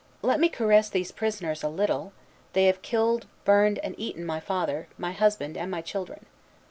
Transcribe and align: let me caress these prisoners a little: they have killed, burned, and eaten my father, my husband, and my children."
let 0.23 0.39
me 0.39 0.49
caress 0.49 0.89
these 0.89 1.11
prisoners 1.11 1.61
a 1.61 1.69
little: 1.69 2.11
they 2.53 2.65
have 2.65 2.81
killed, 2.81 3.27
burned, 3.45 3.77
and 3.83 3.93
eaten 3.99 4.25
my 4.25 4.39
father, 4.39 4.87
my 4.97 5.11
husband, 5.11 5.55
and 5.55 5.69
my 5.69 5.83
children." 5.83 6.25